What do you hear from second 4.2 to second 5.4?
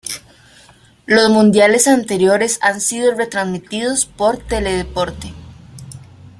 Teledeporte